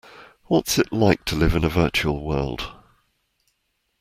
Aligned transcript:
What's 0.45 0.79
it 0.79 0.91
like 0.91 1.25
to 1.25 1.35
live 1.35 1.53
in 1.53 1.63
a 1.63 1.69
virtual 1.69 2.21
world? 2.23 2.71